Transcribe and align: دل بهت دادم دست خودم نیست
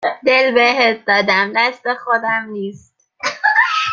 دل 0.25 0.53
بهت 0.55 1.05
دادم 1.05 1.53
دست 1.55 1.93
خودم 1.93 2.47
نیست 2.49 2.95